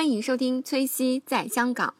[0.00, 1.92] 欢迎收听崔西在香港。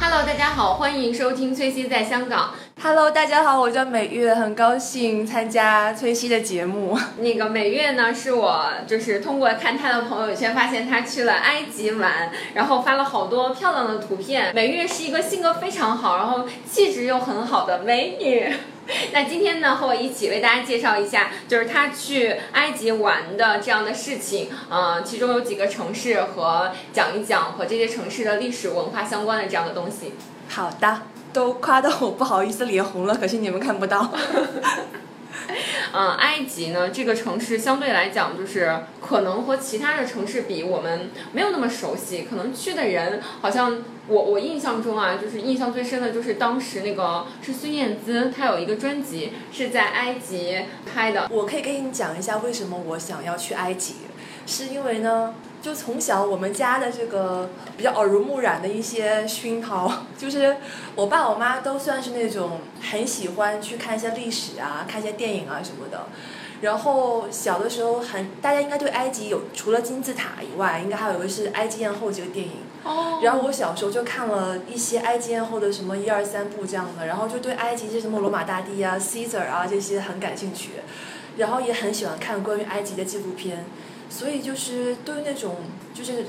[0.00, 2.54] Hello，大家好，欢迎收听崔西在香港。
[2.82, 6.98] Hello，大家好，我叫美月，很高兴参加崔西的节目。
[7.20, 14.54] 那个美月呢，是我就是通过看她的朋友圈，发现她去了埃及玩，然后发了好多漂亮的图片。
[14.54, 18.50] 美月是一个性格非常好，然后气质又很好的美女。
[19.12, 24.48] 那今天呢，和我一起为大家介绍一下，就是她去埃及玩的这样的事情。
[24.70, 30.14] 嗯、其中有几个城市和讲一讲和这些城市的历史文化相关的这样的东西。
[30.48, 34.10] 好的，都夸到我不好意思脸红了，可惜你们看不到。
[35.92, 42.22] 嗯，埃及呢这个城市相对来讲，就是可能和其他的城市比，我们没有那么熟悉。
[42.22, 51.26] 可能去的人好像我我印象中啊，就是印象最深的就是当时那个是孙燕姿，她有一个专辑是在埃及拍的。
[51.28, 53.96] 我可以跟你讲一下为什么我想要去埃及，
[54.46, 60.56] 是因为呢，就从小我们家的这个比较耳濡目染的一些熏陶， 就是
[60.94, 62.60] 我爸我妈都算是那种
[62.90, 66.06] 很喜欢去看一些历史啊，看一些电影啊什么的。
[66.60, 72.52] 然后小的时候很，大家应该对埃及有除了金字塔以外，应该还有一个是《埃及艳后》这个电影。
[72.84, 80.70] 哦然后我小时候就看了一些埃及艳后的什么一二三部这样的，然后就对埃及这什么罗马大帝啊、Caesar 啊这些很感兴趣，
[81.38, 83.64] 然后也很喜欢看关于埃及的纪录片，
[84.10, 85.56] 所以就是对那种
[85.94, 86.26] 就是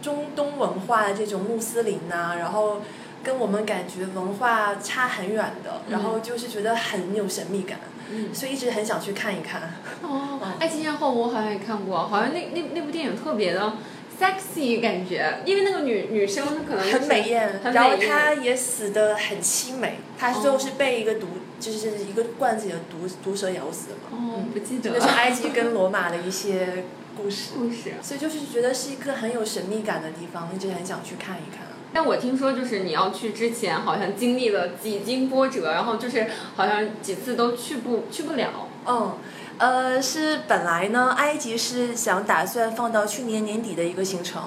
[0.00, 2.80] 中东文化的这种穆斯林呐、然后
[3.24, 9.62] 跟我们感觉文化差很远的，然后就是觉得很有神秘感，嗯所以一直很想去看一看。
[10.02, 13.72] 哦， 埃及艳后我好像也看过，好像那那那部电影特别的
[14.20, 21.28] sexy 感觉，因为那个女女生可能就是很美艳，然后她也死的很凄美，她最后是被一个毒，
[21.58, 24.18] 就是一个罐子里的毒毒蛇咬死的嘛。
[24.18, 26.84] 哦不记得这个是埃及跟罗马的一些
[27.16, 27.94] 故事，故事。
[28.02, 31.66] 所以就是觉得是一个很有神秘感的地方，一直很想去看一看。
[31.94, 38.48] 但我听说，就是你要去之前，好像经历了几经波折，然后就是好像几次都去不去不了。
[38.86, 39.12] 嗯，
[39.58, 44.42] 呃，是本来呢，埃及是想打算放到去年年底的一个行程，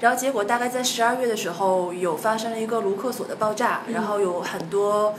[0.00, 5.14] 然后结果大概在十二月的时候有发生了一个卢克索的爆炸，然后有很多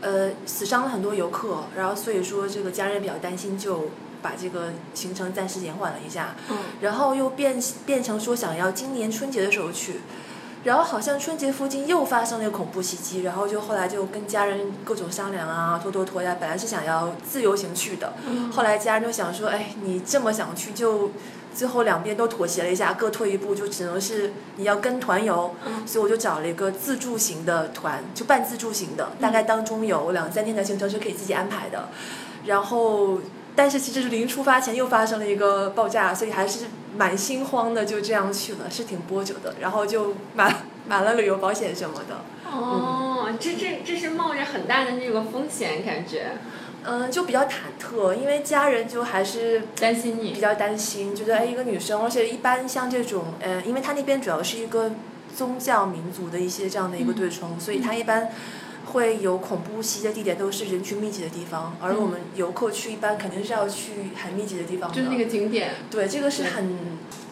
[0.00, 3.90] 呃死伤了很多游客，然后所以说这个家人比较担心，就
[4.22, 10.00] 把这个行程暂时延缓了一下，嗯然后又变变成说想要今年春节的时候去。
[10.64, 16.36] 然后好像春节附近又发生了一个恐怖袭击，然后就后来就跟家人各种商量啊，拖拖拖呀。
[16.40, 18.12] 本来是想要自由行去的，
[18.52, 21.12] 后来家人就想说，哎，你这么想去，就
[21.54, 25.54] 最后两边都妥协了一下，各退一步，就只能是你要跟团游。
[25.64, 31.88] 嗯所以我就找了一个自助型的团，就半自助型的，大概当中有两三天的行程是可以自己安排的。
[32.44, 33.18] 然后，
[33.58, 39.56] 但是其实临出发前又发生了一个爆炸，所以还是蛮心慌的，就这样去了，是挺波折的。
[39.60, 42.20] 然后就买买了旅游保险什么的。
[42.48, 46.34] 哦，这这这是冒着很大的那个风险，感觉
[46.84, 50.30] 嗯，就比较忐忑，因为家人就还是担心你。
[50.30, 54.92] 比较担心，觉得哎一个女生，而且一般像这种，呃，因为他那边主要是一个
[55.36, 58.28] 宗教民族的一些这样的一个对冲，所以他一般
[58.92, 64.96] 会有恐怖袭击的地点都是人群密集的地方，而我们游客去一般肯定是要去很密集的地方的。
[64.96, 66.76] 就是那个景点，对，这个是很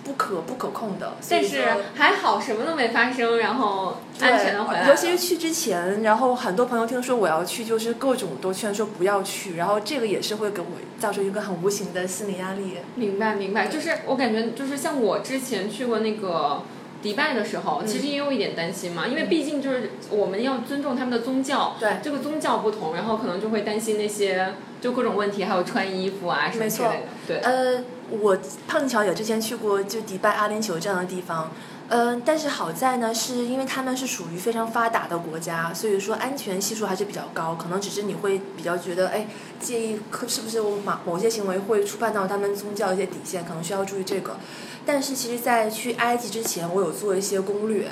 [0.04, 4.88] 不可不可控的，但是还好什么都没发生，然后安全的回来。
[4.88, 10.66] 尤其是去之前，然后很多朋友听说我要去，就是各种都劝说不要去，然后这个也是会给我
[10.98, 12.76] 造成一个很无形的心理压力。
[12.94, 16.62] 明白明白，就是我感觉就是像我之前去过那个。
[17.02, 21.96] 迪拜的时候，其实也有一点担心嘛，因为毕竟就是我们要尊重他们的宗教，对。
[22.02, 27.02] 这个宗教不同，然后可能就会担心那些就各种问题，还有穿衣服啊什么之类的。
[27.26, 31.50] 对，呃，我碰巧也之前去过就迪拜、阿联酋这样的地方，
[31.88, 37.54] 嗯、但是好在呢，是因为他们是属于非常发达的国家，所以说安全系数还是比较高。
[37.54, 39.28] 可能只是你会比较觉得，哎，
[39.60, 44.36] 介意可是不是我某某些行为会触犯到他们宗教一些底线，可能需要注意这个。
[44.84, 47.88] 但是其实，在去埃及之前，我有做一些攻略。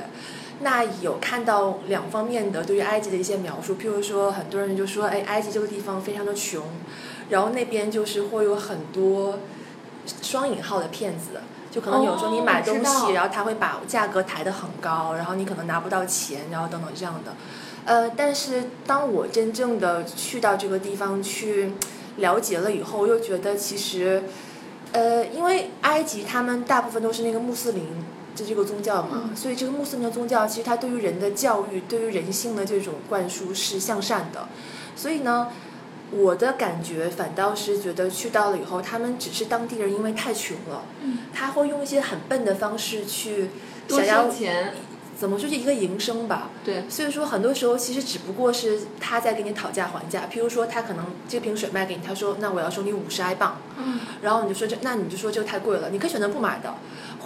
[0.61, 6.63] 那有看到两方面的对于埃及的一些描述，譬如说，很多人就说，哎，埃及这个地方非常的穷，
[7.29, 9.41] 然后那边就是会有很多
[10.23, 11.41] 双引号的骗子，
[11.75, 17.33] 就可能有时候你买东西，然后他会把价格抬得很高，然后你可能拿不到钱，然后等等这样的。
[17.85, 21.73] 呃，但是当我真正的去到这个地方去
[22.19, 24.23] 了解了以后，又觉得其实，
[24.93, 27.85] 呃，因为埃及他们大部分都是那个穆斯林。
[28.37, 34.49] 就这个宗教嘛，所以这个穆斯林的宗教其实它对于人的教育、对于人性的这种灌输是向善的，
[34.97, 35.51] 所以呢，
[36.11, 40.83] 我的感觉反倒是觉得去到了以后，他们只是当地人，因为太穷了，
[41.33, 43.51] 他会用一些很笨的方式去
[43.89, 44.75] 多想要钱，
[45.19, 46.51] 怎么就是一个营生吧。
[46.65, 56.75] 对，所以说很多时候其实只不过是他在跟你讨价还价，譬如说他可能这瓶水卖给你，他说那我要收你五十埃镑，嗯，然后你就说这那你就说这个太贵了，你可以选择不买的，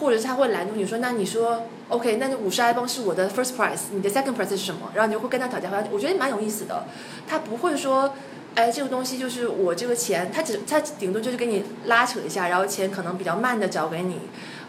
[0.01, 4.93] 或者是他会拦住你说那你说 OK，那五十埃镑是我的 first price，你的 second price 是什么？
[4.95, 6.85] 然后你就会跟他讨价还价，我觉得蛮有意思的，
[7.27, 8.15] 他不会说。
[8.55, 14.19] 哎，这个东西就是我这个钱，他只他顶多就是给你拉扯一下，然后钱可能比较慢的找给你，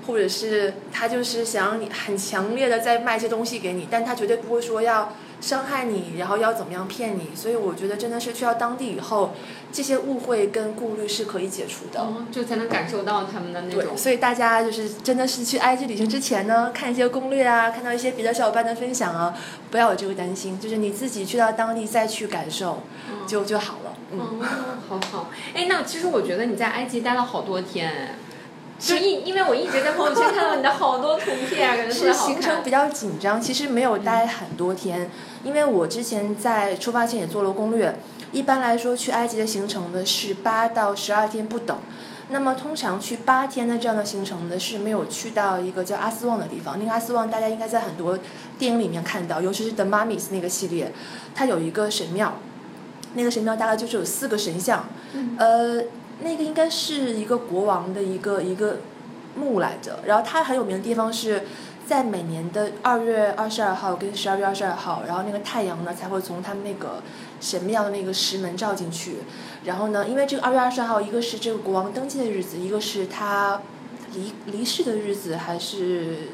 [0.06, 7.30] 或者是他就是想让你很强烈的再卖一些东西给你，但他绝对不会说要伤害你，然后要怎么样骗你。
[7.36, 9.34] 所以我觉得真的是去到当地以后，
[9.72, 12.00] 这些误会跟顾虑是可以解除的。
[12.00, 19.34] 哦，就才能感受到他们的那种对，所以大家就是真的是去埃及旅行之前呢，看一些攻略啊，看到一些别的小伙伴的分享啊，
[19.72, 22.84] 不要有这个担心，就是你自己去到当地再去感受
[23.30, 23.94] 就就好了。
[24.12, 25.30] 嗯，哦，好好。
[25.54, 28.16] 哎，那其实我觉得你在埃及待了好多天，哎
[28.80, 32.72] 就因因为我一直在朋友圈看到你的好多图片，感觉特是别好看行程比。
[32.72, 35.12] 较紧张，其实没有待很多天，
[35.44, 38.00] 因为我之前在出发前也做了攻略。
[38.32, 41.78] 一般来说，去埃及的行程呢是八到十二天不等。
[42.32, 46.78] 那么通常去八天的这样的行程呢是没有去到一个叫阿斯旺的地方。
[46.80, 48.18] 那个阿斯旺大家应该在很多
[48.58, 50.94] 电影里面看到，尤其是 The Mummies 那个系列，
[51.36, 52.38] 它有一个神庙，
[53.14, 55.84] 那个神庙大概就是有四个神像，嗯呃，
[56.22, 58.78] 那个应该是一个国王的一个一个
[59.36, 60.00] 墓来着。
[60.06, 61.44] 然后它很有名的地方是
[61.88, 67.02] 在每年的二月二十二号跟十二月二十二号，然后那个太阳呢才会从他们那个
[67.42, 69.16] 神庙的那个石门照进去。
[69.66, 73.62] 然后呢，因为这个二月二十二号，一个是这个国王登基的日子，一个是他
[74.14, 76.30] 离离世的日子，还是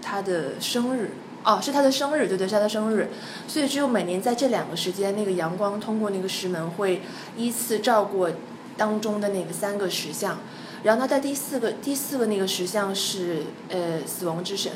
[0.00, 1.10] 他的生日。
[1.42, 3.08] 哦，是他的生日，对对，是他的生日，
[3.48, 7.00] 所以只有每年在这两个时间，那个阳光通过那个石门会
[7.36, 8.30] 依次照过
[8.76, 10.38] 当中的那个三个石像，
[10.82, 14.70] 然后呢，在第四个第四个那个石像是呃死亡之神，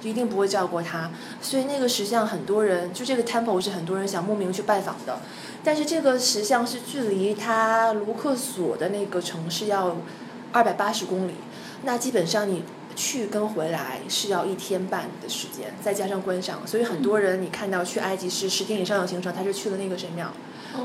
[0.00, 1.10] 就一定不会照过他，
[1.40, 5.20] 所以那个石像很多人就这个 temple 是很多人想慕名去拜访的，
[5.62, 9.96] 但是这个石像是距离他卢克索的那个城市要
[10.52, 11.34] 二百八十公里，
[11.84, 12.64] 那基本上你
[12.96, 20.32] 去跟回来是要一天半的时间，再加上观赏，所以很多人你看到去埃及是十天以上的行程，他是去了那个神庙，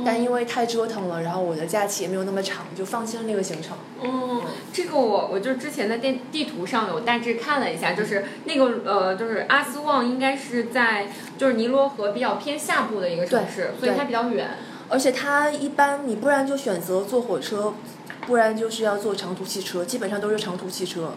[0.05, 3.77] 但因为太折腾了，然后我的假期也没有那么长，就放弃了那个行程。
[4.01, 4.41] 嗯，
[4.71, 11.07] 这个我我就之前在电地图上有大致看了一下，就是那个呃，就是阿斯旺应该是在
[11.37, 14.49] 就是尼罗河比较偏下部的一个城市，所以它比较远。
[14.87, 17.73] 而且它一般你不然就选择坐火车，
[18.27, 21.13] 不然就是要坐长途汽车，基本上都是长途汽车，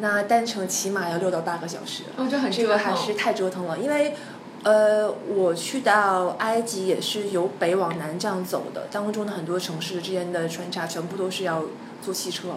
[0.00, 2.04] 那单程起码要六到八个小时。
[2.16, 4.14] 哦，这很这个还是太折腾了，因为，
[4.62, 11.62] 呃，我去到埃及也是由北往南这样走的，当中的很多城市之间的穿插全部都是要
[12.02, 12.48] 坐汽车，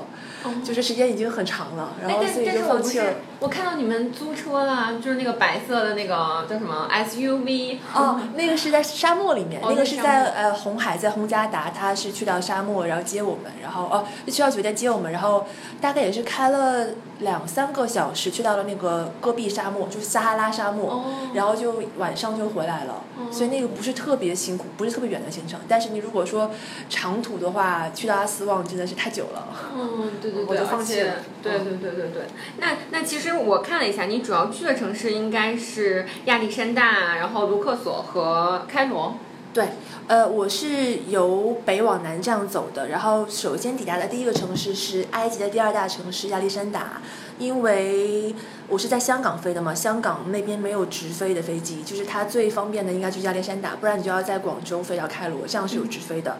[0.63, 7.77] 就是时间已经很长了，然后所以就是放弃了。，我看到你们租车了，就是那个白色的那个叫什么 SUV。
[7.93, 15.45] 哦，那个是在沙漠里面，哦那个是在呃红海，在洪加达，他是去到沙漠，然后接我们，然后哦去到酒店接我们，然后
[15.81, 16.87] 大概也是开了
[17.19, 26.51] 两三个小时，去到了那个戈壁沙漠，就是撒哈拉沙漠，哦然后就晚上就回来了，哦所以那个不是特别辛苦，不是特别远的行程，但是你如果说
[26.89, 29.32] 长途的话，去到阿斯旺真的是太久了。
[29.75, 32.23] 嗯，对对对，放弃了嗯对对对对对。
[32.57, 39.15] 那那其实我看了一下，你主要去的城市应该是亚历山大，然后卢克索和开罗。
[39.53, 39.67] 对，
[40.07, 47.01] 呃，我是由北往南这样走的，然后首先抵达的第一个城市是埃及的第二大城市亚历山大，
[47.39, 48.33] 因为
[48.67, 56.37] 我是在香港飞的嘛，香港那边没有直飞的飞机，就是它最方便的应该去亚历山大，不然你就要在广州飞到开罗，这样是有直飞的。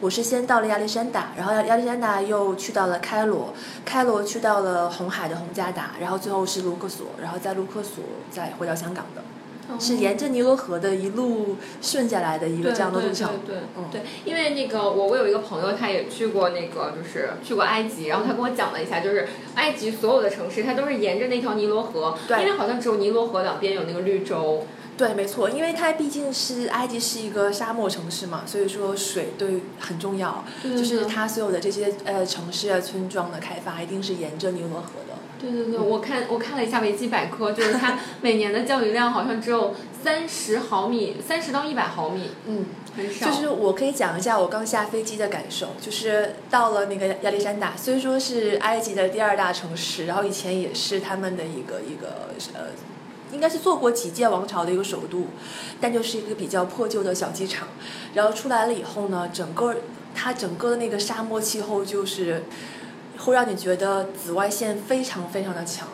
[0.00, 9.22] 我是先到了亚历山大，然后亚亚历山大又去到了开罗，开罗去到了红海的红加达，然后最后是卢克索，然后在卢克索再回到香港的。
[9.78, 13.28] 是沿着尼罗河的一路顺下来的一个这样的路程。
[13.46, 24.66] 对对对嗯对，因为那个我我有一个朋友，他也去过那个就是去过埃及，然后他跟我讲了一下，就是埃及所有的城市，它都是沿着那条尼罗河，对因为好像只有尼罗河两边有那个绿洲。
[24.96, 30.44] 对，没错，因为它毕竟是埃及是一个沙漠城市嘛，所以说水对很重要。
[30.62, 35.13] 对就是它所有的这些呃城市啊、村庄的开发，一定是沿着尼罗河的。
[35.50, 42.64] 对对对，我看我看了一下维基百科，就是它 每年的降雨量好像只有三十毫米，三十到一百毫米，嗯，
[42.96, 43.26] 很少。
[43.26, 52.68] 就是我可以讲一下我刚下飞机的感受，就是到了那个亚历山大，虽说是埃及的第二大城市，然后以前也是他们的一个一个呃，
[53.32, 55.26] 应该是做过几届王朝的一个首都，
[55.80, 57.68] 但就是一个比较破旧的小机场。
[58.14, 59.74] 然后出来了以后呢，整个
[60.14, 62.44] 它整个的那个沙漠气候就是
[63.24, 65.88] 会让你觉得紫外线非常非常的强，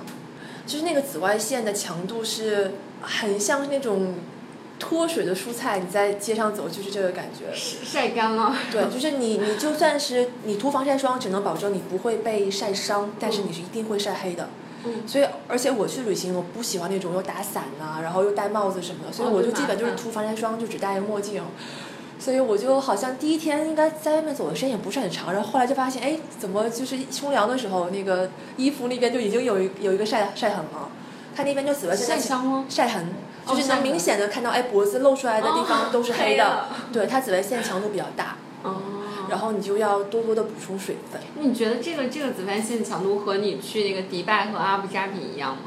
[0.66, 4.14] 就是那个紫外线的强度是很像那种
[4.78, 7.54] 脱水的蔬菜，你在街上走就是这个感觉。
[7.54, 8.56] 晒干了。
[8.72, 14.48] 对，就是你，你就算是你涂防晒霜，只能保证你不会被晒伤，但是你是一定会晒黑的。
[14.82, 21.42] 嗯所以，而且我去旅行，我不喜欢那种又打伞呐、然后又戴帽子什么的，所以我就基本就是涂防晒霜，就只戴墨镜。
[22.20, 30.90] 所以我就好像第一天应该在外面走的时间也不是很长，然后后来就发现，哎，怎么就是冲凉的时候，那个衣服那边就已经有一有一个晒晒痕了，
[31.34, 32.64] 它那边就紫外线晒在伤吗？
[32.68, 33.06] 晒痕，
[33.46, 38.36] 就是能明显的看到，哎，脖子露出来的地方哦都是 黑的，对，它紫外线强度比较大。
[38.62, 38.76] 哦。
[39.28, 41.20] 然后你就要多多的补充水分。
[41.38, 45.62] 你觉得这个这个紫外线强度和你去那个迪拜和阿布扎比一样吗？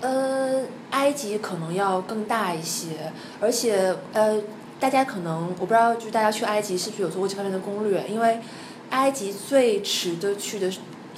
[0.00, 4.36] 呃，埃及可能要更大一些，而且呃，
[4.80, 8.04] 大家可能我不知道，就是大家去埃及是不是有做过这方面的攻略？
[8.08, 8.40] 因为
[8.88, 10.72] 埃及最迟的去的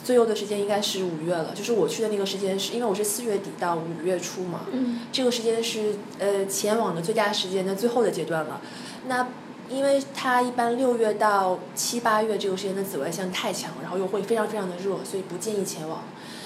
[0.04, 5.00] 最优的时间应该是五月了，就是我去的那个时间是因为我是四月底到五月初嘛，嗯。
[5.12, 8.60] 这个时间是呃前往的最佳时间的最后的阶段了。
[9.06, 9.28] 那
[9.70, 16.02] 因为它一般六月到七八月这个时间的紫外线太强，然后又会非常非常的热，所以不建议前往。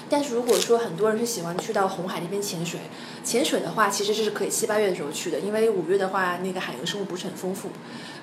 [0.09, 2.79] 但是如果说很多人是喜欢去到红海那边潜水，
[3.23, 7.69] 潜水的话其实这是可以七八月的时候去的，因为五月的话那个海洋生物不是很丰富，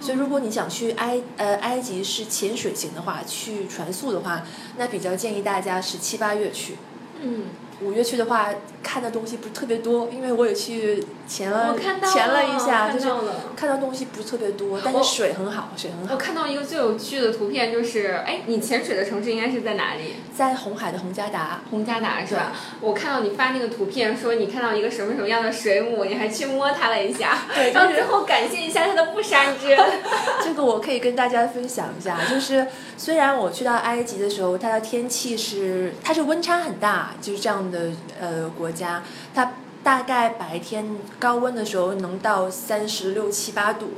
[0.00, 6.76] 所以如果你想去埃呃埃及是潜水型的话，去船宿的话，那比较建议大家是七八月去。
[7.20, 7.46] 嗯，
[7.84, 8.48] 五月去的话，
[8.82, 16.14] 看的东西不是特别多，因为我也去潜了我看到潜了一下，就是看到了看到东西不是特别多，但是水很好，水很好。
[16.14, 20.16] 我看到一个最有趣的图片，就是哎，你潜水的城市应该是在哪里？
[20.36, 22.52] 在红海的洪加达，洪加达是吧？
[22.80, 30.00] 我看到你发那个图片，说你看到一个什么什么样的水母，你还去摸它了一下， 对然后最后感谢一下它的不杀之恩。
[30.42, 37.73] 这个我可以跟大家分享一下，就是虽然我去到埃及的时候，它的天气是它是温差很大，就是这样的
[38.20, 39.02] 呃国家，
[39.34, 39.52] 它
[39.82, 43.90] 大概白天高温的时候能到三十六七八度，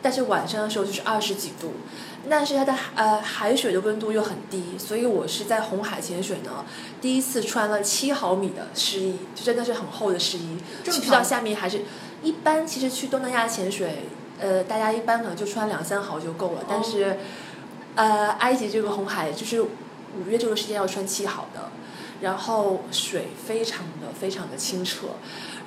[0.00, 1.74] 但是晚上的时候就是二十几度。
[2.30, 6.64] 但是它的呃海水的温度又很低，所以我是在红海潜水呢，
[7.00, 11.80] 第一次穿了七毫米的湿衣，就真的是很厚的湿衣，正常去到下面还是
[12.22, 12.64] 一般。
[12.64, 14.04] 其实去东南亚潜水，
[14.38, 17.18] 呃，大家一般可能就穿两三毫就够了，但是，
[17.96, 21.71] 呃，埃及这个红海就是五月这个时间要穿七毫的，
[22.22, 25.08] 然后水非常的非常的清澈，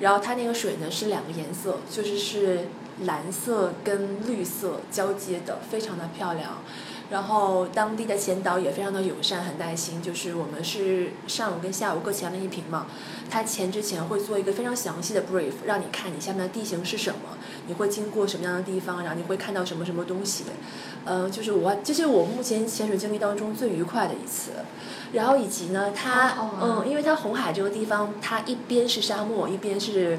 [0.00, 2.68] 然后它那个水呢是两个颜色，就是是
[3.04, 6.62] 蓝色跟绿色交接的，非常的漂亮。
[7.10, 10.02] 然后当地的前导也非常的友善，很耐心。
[10.02, 12.86] 就是我们是上午跟下午各潜了一瓶嘛，
[13.30, 20.44] 他潜之前会做一个非常详细的 brief，让你看你下面的地形是什么，你会经过什么样的地方，然后你会看到什么什么东西。
[21.04, 24.50] 呃，就是我，这是我目前潜水经历当中最愉快的一次。
[25.12, 30.18] 然后以及呢，它嗯，因为它红海这个地方，它一边是沙漠，一边是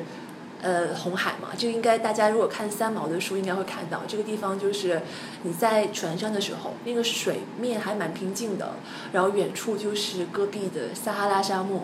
[0.62, 5.02] 呃红海嘛，这个应该大家如果看三毛的书应该会看到，这个地方就是
[5.44, 8.74] 你在船上的时候，那个水面还蛮平静的，
[9.12, 11.82] 然后远处就是戈壁的撒哈拉沙漠，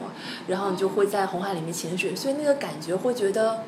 [0.48, 3.64] 然后你就会在红海里面潜水，所以那个感觉会觉得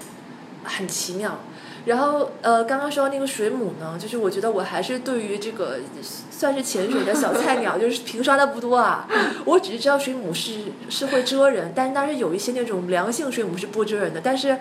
[0.64, 1.40] 很奇妙。
[1.86, 5.78] 然后呃，刚刚说到那个水母呢，就是我觉得我还是对于这个
[6.32, 9.08] 算是潜水的小菜鸟， 就是平刷的不多啊。
[9.46, 14.58] 我只是知道水母是是会蛰人，但是当然有一些那种良性水母是不蛰人的，但是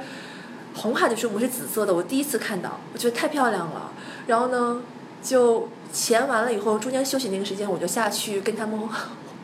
[0.74, 3.92] 红海的水母是紫色的，我第一次看到，我觉得太漂亮了。
[4.26, 4.82] 然后呢，
[5.22, 8.80] 就潜完了以后，中间休息那个时间，我就下去跟他们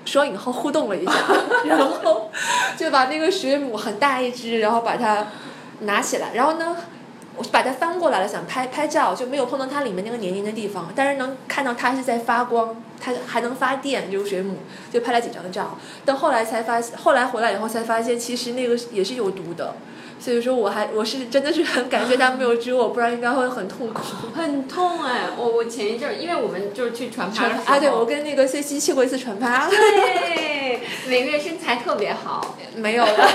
[0.05, 1.13] 双引号互动了一下，
[1.67, 2.31] 然后
[2.77, 5.27] 就把那个水母很大一只，然后把它
[5.81, 6.77] 拿起来，然后呢。
[7.37, 14.59] 我把它翻过来了，想拍拍照，就没有碰到它里面那个黏黏的地方，但是能看到它是在发光，它还能发电，就是水母
[14.93, 15.79] 就拍了几张照。
[16.05, 19.75] 但后来才发现，后来回来以后才发现，其实那个也是有毒的，
[20.21, 24.01] 所以说我还我是真的是很感谢他没有追我，不然应该会很痛苦。
[24.35, 25.29] 很痛哎！
[25.37, 32.57] 我我前一阵儿，因为我们就是去船趴的时候，啊，对，我跟那个 C C 去过一次船趴，对，每月身材特别好。
[32.77, 33.31] 没有了。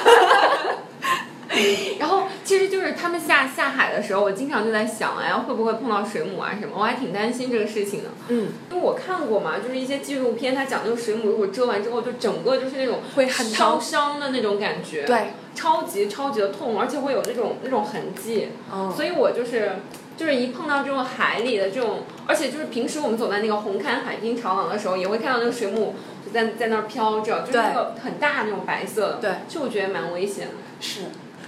[1.99, 6.73] 然后，其其实就是他们下下海的时候，我经常就在想，哎，会不会碰到水母啊什么？
[6.77, 8.09] 我还挺担心这个事情的。
[8.29, 18.49] 嗯，因为我看过嘛，就是一些纪录片，它讲究水母如果蛰完之后，就整个就是那种会很烧伤的那种感觉，，对，超级超级的痛，而且会有那种那种痕迹。
[18.71, 19.77] 嗯，所以我就是
[20.15, 25.95] 就是一碰到这种海里的这种，而且就是平时我们走在那个红磡海滨长廊的时候，也会看到那个水母
[26.25, 30.47] 就在在那儿飘着，就是那个很大那种白色的，对，就我觉得蛮危险。
[30.47, 30.53] 的。
[30.81, 31.01] 是，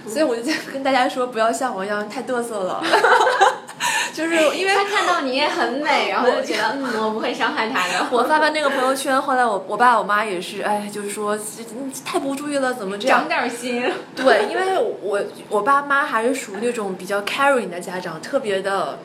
[0.06, 2.82] 所以我就在跟大家说，不要像我一样太嘚瑟了，
[4.12, 8.06] 就是因为他看到你也很美， 然后就觉得嗯，我不会伤害他的。
[8.10, 11.44] 我发完那个朋友圈，后来我我爸我妈也是，哎，就是说这
[12.04, 13.28] 太不注意了，怎么这样长？
[13.28, 18.98] 点心，对，因为我我爸妈还是属于那种比较 caring 的家长，特别的。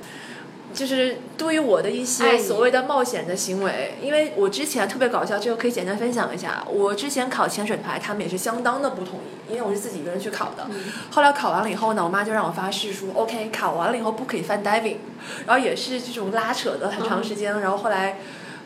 [0.74, 6.66] 就是对于我的一些所谓的冒险的行为，因为我之前特别搞笑，这个可以简单分享一下。
[6.68, 10.68] 我之前考潜水牌，他们也是相当的不同意，因为我是自己一个人去考的。
[11.12, 14.98] 后来考完了以后呢，我妈就让我发誓说，OK，考完了以后不可以翻 diving，
[15.46, 18.18] 然后也是这种拉扯的很长时间，然后后来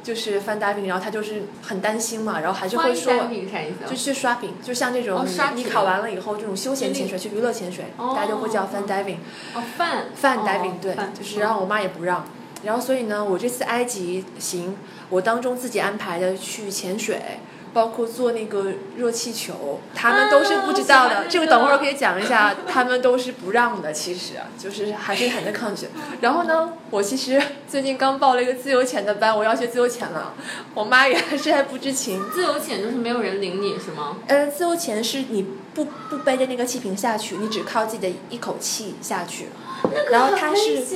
[0.08, 3.14] 就是翻 diving，然后他就是很担心嘛，然后还是会说？
[3.86, 9.18] 就去刷屏，就像这种你、你考完了以后，这种休闲潜水，去娱乐潜水，哦大家就会叫 fun diving。
[9.54, 12.26] 哦，饭 fun 哦 diving、对，就是然后我妈也不让，
[12.64, 14.78] 然后所以呢，我这次埃及行，
[15.10, 17.20] 我当中自己安排的去潜水。
[17.74, 21.26] 包括做那个热气球，他们都是不知道的。
[21.28, 23.94] 这个等会儿可以讲一下，他们都是不让的。
[23.94, 25.88] 其实就是还是很的抗拒。
[26.22, 30.34] 然后呢，我其实最近刚报了一个自由潜的班，我要学自由潜了。
[30.74, 32.24] 我妈也还是还不知情。
[32.32, 34.18] 自由潜就是没有人领你是吗？
[34.28, 35.46] 呃，自由潜是你
[35.78, 39.50] 不不背着那个气瓶下去，你只靠自己的一口气下去。
[40.10, 40.96] 然后它很危是，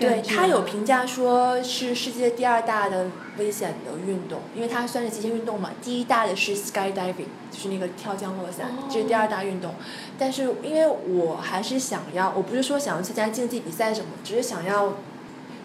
[0.00, 5.72] 对，感觉它有评价说是世界第二大的危险的运动，因为它算是极限运动嘛。
[5.82, 9.74] 第一大的是 skydiving，就是那个跳降落伞，这是第二大运动。
[10.18, 14.94] 但是因为我还是想要，我不是说想要参加竞技比赛什么，只是想要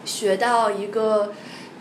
[0.03, 1.31] 学到一个。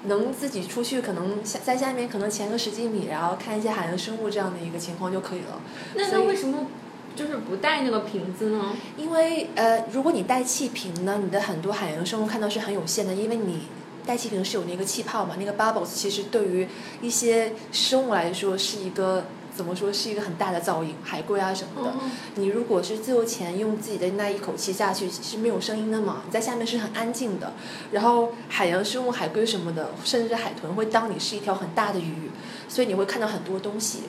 [0.06, 5.60] 能自己出去，可能下在下面可能潜个十几米，然后看一些海洋生物这样的一个情况就可以了。
[5.94, 6.66] 那那为什么
[7.14, 8.74] 就是不带那个瓶子呢？
[8.96, 13.62] 因为呃，如果你带气瓶呢，你的很多海洋生物看到是很有限的，因为你
[14.06, 16.68] 带气瓶是有那个气泡嘛，那个 bubbles 其实对于
[17.00, 19.24] 一些生物来说是一个
[19.56, 21.90] 怎么说是一个很大的噪音，海龟啊什么的。
[21.90, 21.94] 哦
[22.34, 27.54] 你如果是自由潜，用自己的那一口气下去是没有声音的嘛，你在下面是很安静的。
[27.92, 32.30] 然后海洋生物、海龟什么的，甚至是海豚会当你是一条很大的鱼，
[32.68, 34.02] 所以你会看到很多东西。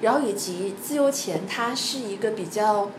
[0.00, 2.90] 然后以及自由潜，它是一个比较。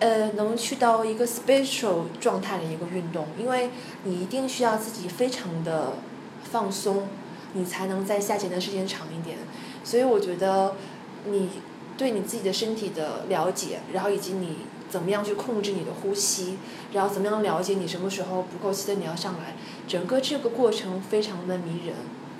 [0.00, 3.68] 呃，能去到一个 spiritual 状态的一个运动，因为
[4.04, 5.94] 你一定需要自己非常的
[6.44, 7.08] 放松，
[7.54, 9.38] 你才能在下潜的时间长一点。
[9.82, 10.76] 所以我觉得
[11.30, 11.50] 你
[11.96, 16.58] 对你自己的身体的了解，然后以及你怎么样去控制你的呼吸，
[16.92, 19.54] 然后怎么样了解你什么时候不够气的你要上来，
[19.86, 21.94] 整个这个过程非常的迷人。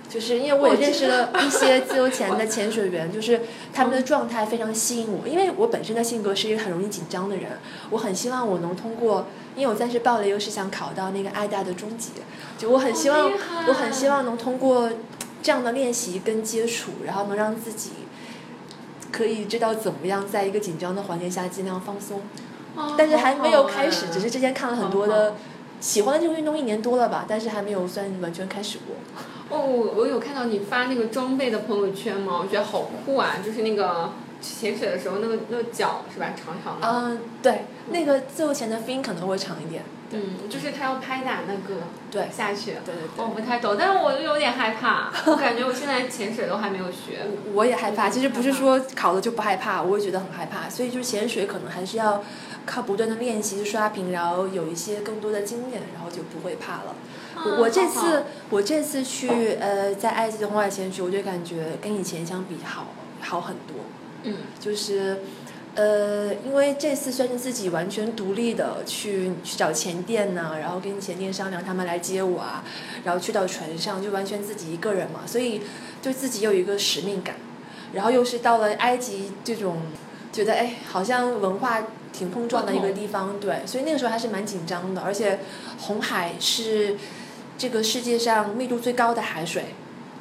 [0.09, 3.43] 就是因为我也认识了一些自由潜 的潜水员，就是
[3.75, 5.29] 他们的状态非常吸引我。
[5.29, 7.59] 因为我本身的性格是一个很容易紧张的人，
[7.91, 12.13] 我很希望我能通过，因为我暂时报了一个是想考到那个爱大的中级，
[12.57, 13.31] 就我很希望
[13.67, 14.91] 我很希望能通过
[15.43, 17.91] 这样的练习跟接触，然后能让自己
[19.13, 22.21] 可以知道怎么样在一个紧张的环境下尽量放松。
[22.77, 25.35] 哦但是还没有开始，哎只是之前看了很多的，
[25.81, 28.95] 喜欢这个运动一年多了吧，但是还没有算完全开始过。
[29.51, 32.39] 哦，我我有看到你发那个装备的朋友圈吗？
[32.41, 33.37] 我觉得好酷啊！
[33.45, 36.87] 就是那个潜水的时候，那个那个脚是吧，长长的。
[36.87, 39.83] 嗯，对，那个自由潜的 fin 可能会长一点。
[40.11, 42.73] 嗯，就是他要拍打那个对，下去。
[42.85, 43.25] 对对对。
[43.25, 47.27] 我不太懂，但是我就有点害怕，我感觉我现在潜水都还没有学。
[47.53, 52.25] 我也害怕，其实不是说考了就不害怕，我也觉得很害怕，所以就是潜水可能还是要
[52.65, 56.95] 靠不断的练习刷屏，然后有一些更多的经验，然后就不会怕了。
[57.37, 59.29] 我我这次我这次去
[59.61, 62.89] 呃在埃及的红海潜水，我就感觉跟以前相比好
[63.21, 63.77] 好很多。
[64.25, 65.21] 嗯，就是，
[65.79, 72.65] 呃，因为这次算是自己完全独立的去去找前店呢、然后跟前店商量他们来接我啊，
[73.05, 75.63] 然后去到船上就完全自己一个人嘛，所以
[76.03, 77.37] 对自己有一个使命感，
[77.93, 79.77] 然后又是到了埃及这种，
[80.33, 85.39] 觉得哎好像文化挺碰撞的一个地方，对，所以那个时候还是蛮紧张的，而且
[85.79, 86.97] 红海是
[87.57, 89.67] 这个世界上密度最高的海水，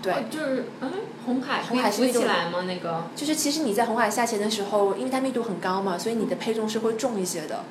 [0.02, 0.14] 对。
[0.14, 0.92] 哦就是嗯，
[1.26, 2.62] 红海浮红海是那种起来吗？
[2.62, 7.64] 那个就是其实你在红海下潜的时候，因为它密度很高嘛，所以你的配重是会重一些的。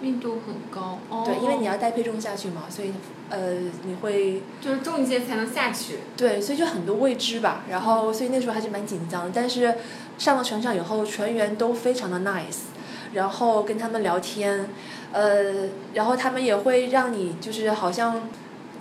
[0.00, 0.98] 密度很高。
[1.10, 1.22] 哦。
[1.26, 2.92] 对，因为你要带配重下去嘛，所以
[3.28, 5.98] 呃你会就是重一些才能下去。
[6.16, 7.64] 对，所以就很多未知吧。
[7.68, 9.74] 然后所以那时候还是蛮紧张，但是
[10.16, 12.68] 上了船上以后，船员都非常的 nice。
[13.12, 14.68] 然后跟他们聊天，
[15.12, 18.22] 呃，然后他们也会让你就是好像。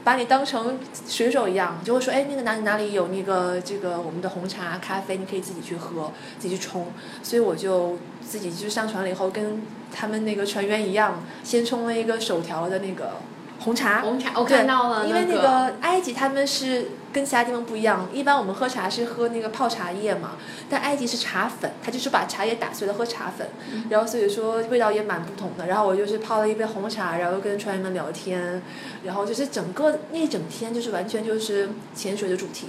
[0.08, 6.88] 把你当成水手一样，就会说，哎，那个哪里哪里有那个这个我们的红茶、咖啡，你可以自己去喝，自己去冲。
[7.22, 9.62] 所以我就自己就上船了以后，跟
[9.94, 13.16] 他们那个船员一样，先冲了一个手调的那个
[13.60, 14.02] 红茶。
[14.02, 20.32] 红茶我对看到了因为那个个埃及他们是跟其他地方不一样，一般我们喝茶是喝那个泡茶叶嘛，
[20.70, 25.66] 但埃及是茶粉，他就是把茶叶打碎了喝茶粉，嗯然后所以说味道也蛮不同的。
[25.66, 28.62] 然后我就是泡了一杯红茶，然后跟船员们聊天，
[29.04, 32.68] 然后就是整个那一整天就是完全就是潜水的主题，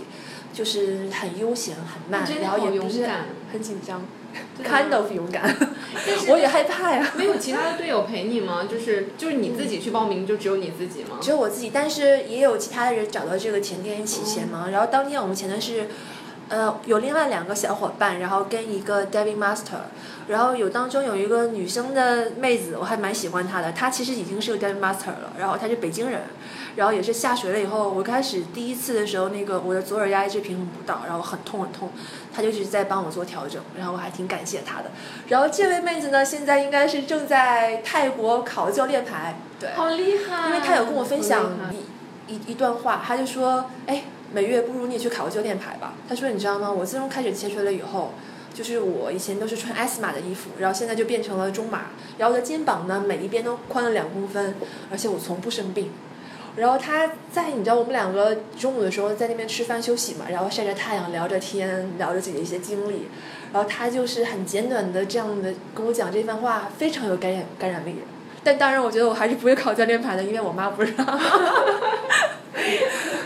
[0.55, 3.07] 就是很悠闲很慢然后也不是
[3.53, 4.03] 很紧张
[4.65, 5.55] ，kind of 勇敢，
[6.07, 7.13] 但是 我也害怕呀。
[7.17, 8.67] 没有其他的队友陪你吗？
[8.71, 11.19] 就是就是你自己去报名，就只有你自己吗？
[11.21, 14.69] 只有我自己，但是也有其他的人找到这个前天一起先嘛。
[14.71, 15.89] 然后当天我们前的是，
[16.49, 19.89] 呃，有另外两个小伙伴，然后跟一个 diving master，
[20.29, 23.73] 然后有当中有一个女生的妹子，我还蛮喜欢她的。
[23.73, 26.23] 她其实已经是个 diving master 了，然后她是北京人，
[26.79, 31.91] 然后也是下水了以后，我开始第一次的时候，那个我的左耳压一直平衡不到，然后很痛很痛，
[32.33, 34.93] 他就一直在帮我做调整，然后我还挺感谢他的。
[35.27, 39.71] 然后这位妹子呢，现在应该是正在泰国考教练牌，对。
[39.75, 40.47] 好厉害！
[40.47, 41.51] 因为他有跟我分享
[42.29, 46.71] 一一一段话，他就说：“哎，每月不如你也去考个教练牌吧。”他说：“你知道吗？
[46.71, 48.13] 我自从开始潜水了以后，
[48.55, 51.87] 就是我以前都是穿 S 码的衣服，然后现在就变成了中码，
[52.19, 54.55] 然后我的肩膀呢每一边都宽了两公分，
[54.93, 55.91] 而且我从不生病。”
[56.59, 63.09] 然后他在你知道我们两个中午的时候在那边吃饭休息嘛，然后晒着太阳聊着天，聊着自己的一些经历，
[63.53, 67.97] 然后他就是很简短的这样的跟我讲这番话，非常有感染感染力。
[68.45, 70.95] 但当然，我觉得我还是不会考教练牌的，因为我妈不让。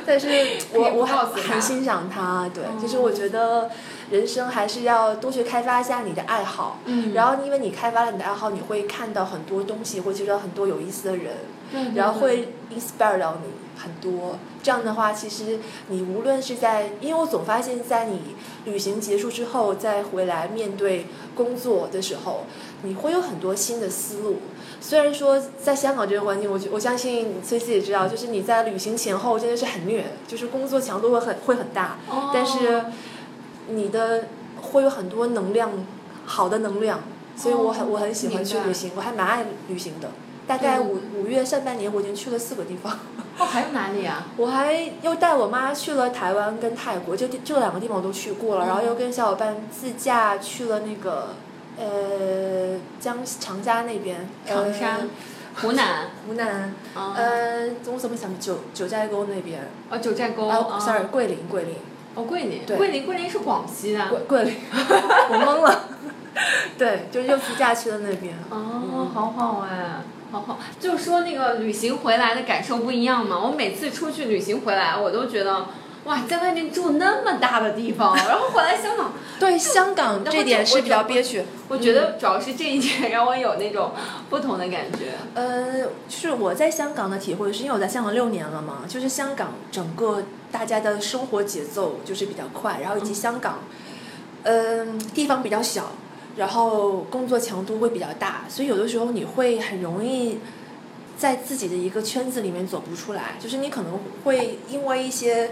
[0.05, 0.29] 但是
[0.75, 3.71] 我我告诉她很欣赏他，对，哦就是我觉得
[4.13, 11.35] 人生还是要多去开发一下你的爱好，嗯然后因为你开发了你的爱好，你会看到很多东西，会接触到很多有意思的人，
[11.73, 13.51] 对对然后会 inspire 到你
[13.83, 14.39] 很多。
[14.63, 22.45] 这样的话，其实你无论是在，因为我总发现，在你旅行结束之后，再回来面对工作的时候，
[22.83, 24.37] 你会有很多新的思路。
[24.81, 32.85] 虽然说在香港这个环境，我我相信崔思也知道，就是你在旅行前后真的是很虐，就是工作强度会很会很大，哦但是
[33.69, 34.25] 你的
[34.61, 35.71] 会有很多能量，
[36.27, 37.01] 好的能量，
[37.37, 40.09] 所以我很、哦我很喜欢去旅行，我还蛮爱旅行的。
[40.47, 40.87] 大概嗯。
[40.87, 42.93] 五五月上半年我已经去了四个地方，
[43.39, 44.27] 哦，还有哪里啊？
[44.37, 44.73] 我还
[45.03, 51.29] 又带我妈去了台湾跟泰国，这这两个地方我都去过了，然后又跟小伙伴自驾去了那个
[51.79, 54.97] 呃江长沙那边，长沙？
[54.97, 55.09] 呃、
[55.61, 56.11] 湖南。
[56.27, 57.13] 湖南，哦。
[57.17, 60.49] 呃，我怎么想九九寨沟那边，哦，九寨沟。
[60.49, 61.75] 啊哦，sorry，桂林桂林
[62.15, 62.61] 哦，桂林。
[62.67, 64.07] 对桂林，桂林是广西的。
[64.09, 65.89] 桂桂林， 我懵了，
[66.77, 68.35] 对，就是又自驾去了那边。
[68.51, 70.59] 哦，好好哎，好好。
[70.79, 73.39] 就说那个旅行回来的感受不一样嘛。
[73.39, 75.67] 我每次出去旅行回来，我都觉得。
[76.05, 81.45] 哇，在外面住那么大的地方，然后回来香港， 对，香港这点是比较憋屈。
[81.69, 83.93] 我觉得主要是这一点让我有那种
[84.29, 85.13] 不同的感觉。
[85.35, 93.61] 呃，就是我在香港的体会，是因为我在香港六年了嘛，就是香港整个大家的生活节奏就是比较快，然后以及香港，
[94.45, 95.93] 嗯、地方比较小，
[96.37, 100.39] 然后工作强度会比较大，所以有的时候你会很容易
[101.17, 105.51] 在自己的一个圈子里面走不出来，就是你可能会因为一些。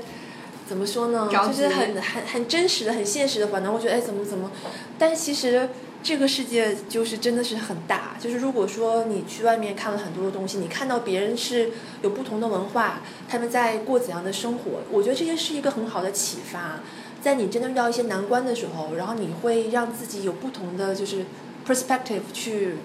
[0.68, 1.28] 怎么说呢？
[1.28, 4.48] 就是很很很真实的、很现实的，反正我觉得哎，怎么怎么，
[4.96, 5.68] 但其实
[6.02, 8.16] 这个世界就是真的是很大。
[8.18, 11.70] 就是如果说你去外面看了很多的东西，你看到别人是
[12.02, 16.80] 有不同的文化，他们在过怎样的生活，我觉得这些是一个很好的启发。
[17.22, 21.26] 在你真的遇到一些难关的时候，然后你会让自己有不同的就是
[21.66, 22.76] perspective 去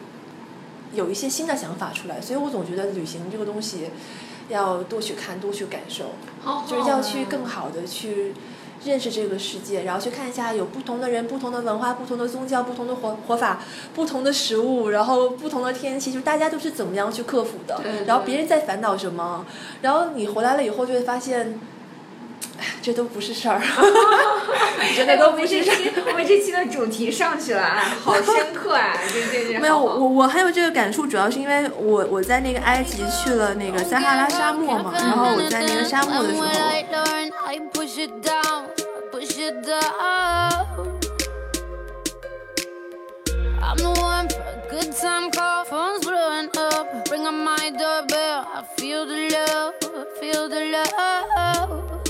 [0.93, 2.19] 有一些新的想法出来。
[2.19, 3.91] 所以我总觉得旅行这个东西
[4.49, 6.15] 要多去看，多去感受。
[6.43, 8.33] 好好就是要去哎更好的去
[8.85, 13.59] 认识这个世界，然后去看一下有不同的人、不同的文化、不同的宗教、不同的活活法、
[13.93, 19.45] 不同的食物，然后不同的天气，就大家都是怎么样去克服的然后别人在烦恼什么，
[19.81, 21.59] 然后你回来了以后就会发现，
[22.59, 23.59] 哎，这都不是事儿，
[24.95, 25.75] 真的哎，都不是事儿。
[25.75, 28.93] 期我们这期的主题上去了，哎，好深刻啊！
[29.11, 36.47] 这这这没有，我我还有这个感触，主要是因为我我在那个埃及去了那个撒哈拉沙漠嘛，然后我在那个沙漠的时候，
[39.47, 40.99] It down.
[43.61, 47.07] I'm the one for a good time call, phone's blowing up.
[47.11, 49.75] Ring on my doorbell, I feel the love,
[50.19, 52.04] feel the love.